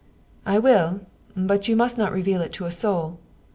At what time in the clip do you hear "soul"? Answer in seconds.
2.71-3.19